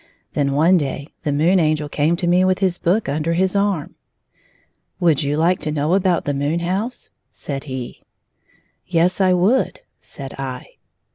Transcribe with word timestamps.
Then 0.33 0.53
one 0.53 0.77
day 0.79 1.09
the 1.21 1.31
Moon 1.31 1.59
Angel 1.59 1.87
came 1.87 2.15
to 2.15 2.25
me 2.25 2.43
with 2.43 2.57
his 2.57 2.79
book 2.79 3.07
under 3.07 3.33
his 3.33 3.55
arm. 3.55 3.93
"Would 4.99 5.21
you 5.21 5.37
like 5.37 5.59
to 5.59 5.71
know 5.71 5.93
about 5.93 6.23
the 6.25 6.33
moon 6.33 6.61
house?" 6.61 7.11
said 7.43 7.65
he." 7.65 8.01
Yes; 8.87 9.21
I 9.21 9.33
would," 9.33 9.81
said 10.01 10.33
I. 10.39 10.65